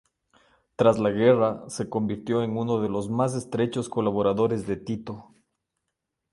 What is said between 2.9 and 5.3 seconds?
más estrechos colaboradores de Tito.